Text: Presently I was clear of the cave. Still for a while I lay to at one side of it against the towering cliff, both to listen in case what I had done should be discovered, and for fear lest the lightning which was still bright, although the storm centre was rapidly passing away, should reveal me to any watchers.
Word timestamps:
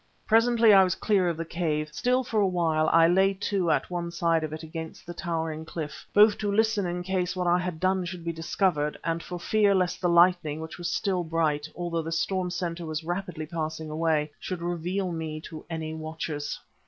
Presently 0.25 0.73
I 0.73 0.83
was 0.83 0.95
clear 0.95 1.29
of 1.29 1.37
the 1.37 1.45
cave. 1.45 1.89
Still 1.91 2.23
for 2.23 2.39
a 2.41 2.47
while 2.47 2.89
I 2.91 3.07
lay 3.07 3.35
to 3.35 3.69
at 3.69 3.91
one 3.91 4.09
side 4.09 4.43
of 4.43 4.51
it 4.51 4.63
against 4.63 5.05
the 5.05 5.13
towering 5.13 5.63
cliff, 5.63 6.07
both 6.11 6.39
to 6.39 6.51
listen 6.51 6.87
in 6.87 7.03
case 7.03 7.35
what 7.35 7.45
I 7.45 7.59
had 7.59 7.79
done 7.79 8.03
should 8.05 8.25
be 8.25 8.33
discovered, 8.33 8.97
and 9.03 9.21
for 9.21 9.39
fear 9.39 9.75
lest 9.75 10.01
the 10.01 10.09
lightning 10.09 10.59
which 10.59 10.79
was 10.79 10.89
still 10.91 11.23
bright, 11.23 11.69
although 11.75 12.01
the 12.01 12.11
storm 12.11 12.49
centre 12.49 12.87
was 12.87 13.03
rapidly 13.03 13.45
passing 13.45 13.91
away, 13.91 14.31
should 14.39 14.63
reveal 14.63 15.11
me 15.11 15.39
to 15.41 15.63
any 15.69 15.93
watchers. 15.93 16.59